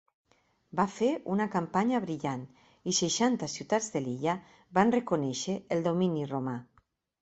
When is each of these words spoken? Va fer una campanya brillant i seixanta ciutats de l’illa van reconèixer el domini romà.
Va 0.79 0.85
fer 0.93 1.09
una 1.33 1.47
campanya 1.57 1.99
brillant 2.07 2.47
i 2.93 2.95
seixanta 3.03 3.53
ciutats 3.59 3.93
de 3.99 4.05
l’illa 4.09 4.39
van 4.81 4.99
reconèixer 5.01 5.61
el 5.79 5.91
domini 5.93 6.31
romà. 6.37 6.63